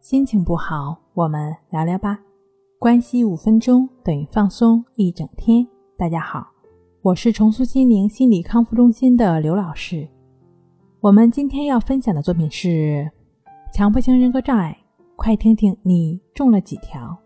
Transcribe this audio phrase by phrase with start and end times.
[0.00, 2.20] 心情不好，我们聊聊吧。
[2.78, 5.66] 关系五分钟等于放松一整天。
[5.96, 6.46] 大家好，
[7.02, 10.08] 我是重塑心灵心理康复中心的刘老师。
[11.00, 13.10] 我们今天要分享的作品是
[13.74, 14.78] 强迫性人格障碍，
[15.16, 17.18] 快听听你中了几条。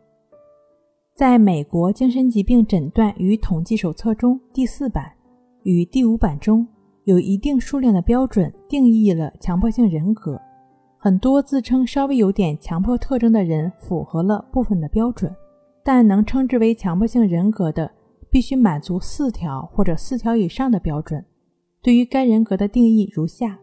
[1.14, 5.12] 在美国精神疾病诊断与统计手册中第四版
[5.64, 6.66] 与第五版中。
[7.04, 10.40] 有一定数量的标准定义了强迫性人格，
[11.04, 15.34] 很多自称稍微有点强迫特征的人符合了部分的标准，
[15.82, 17.90] 但能称之为强迫性人格的
[18.30, 21.24] 必须满足四条或者四条以上的标准。
[21.82, 23.58] 对于该人格的定义如下：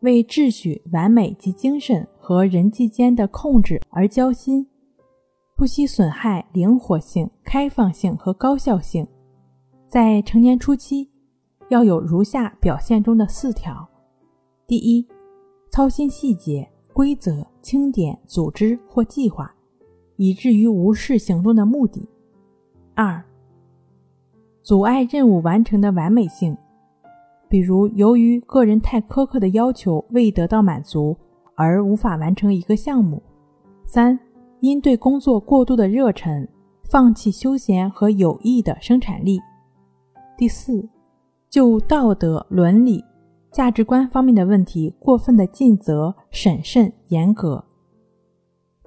[0.00, 4.66] 为秩序、完美及精神和人际间的控制而交心，
[5.56, 9.06] 不惜损害灵活性、开放性和高效性，
[9.88, 11.08] 在成年初期。
[11.70, 13.88] 要有如下表现中的四条：
[14.66, 15.08] 第一，
[15.72, 19.50] 操心细节、规则、清点、组织或计划，
[20.16, 22.06] 以至于无视行动的目的；
[22.94, 23.24] 二，
[24.62, 26.54] 阻碍任务完成的完美性，
[27.48, 31.16] 比如由于个人太苛刻的要求未得到满足
[31.54, 33.16] 而无法完成一个项目；
[33.86, 34.20] 三，
[34.60, 36.46] 因对工作过度的热忱，
[36.84, 39.38] 放弃休闲和有益的生产力；
[40.36, 40.86] 第四。
[41.48, 43.04] 就道德、伦理、
[43.52, 47.62] 价值观方面的问题，过分的尽责、审慎、严格。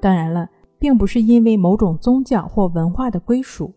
[0.02, 0.50] 当然了，
[0.80, 3.72] 并不是因为某种宗教或文化的归属。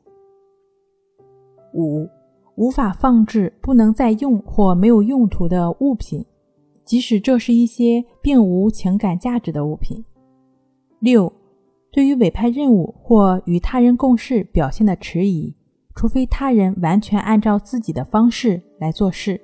[1.74, 2.08] 五、
[2.56, 6.24] 无法放置不能再用或没有用途的物品，
[6.84, 10.02] 即使这是一些并无情感价值的物品。
[11.00, 11.32] 六、
[11.92, 15.54] 对于委派任务或与他人共事表现的迟疑。
[15.94, 19.40] 除非他人完全按照自己的方式来做事。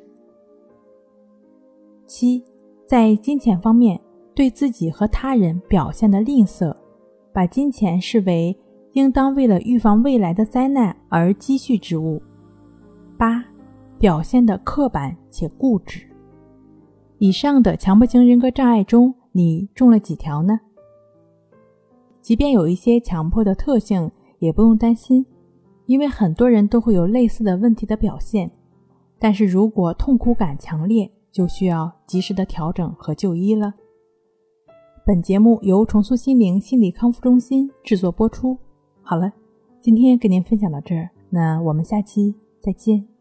[2.17, 2.41] 七，
[2.87, 4.01] 在金钱方面
[4.37, 6.73] 对自己和他人表现的吝啬，
[7.33, 8.57] 把金钱视为
[8.93, 12.23] 应当为了预防未来的灾难而积蓄之物。
[13.19, 13.45] 八，
[13.99, 16.07] 表现的刻板且固执。
[17.19, 20.61] 以上的强迫型人格障碍中，你中了几条呢？
[22.23, 25.27] 即便有一些强迫的特性，也不用担心。
[25.87, 28.49] 因为很多人都会有类似的问题的表现，
[29.19, 33.75] 但是如果痛苦感强烈，就需要及时的调整和就医了。
[35.05, 38.57] 本节目由重塑心灵心理康复中心制作播出。
[39.03, 39.33] 好了，
[39.81, 43.14] 今天跟您分享到这儿，那我们下期再见。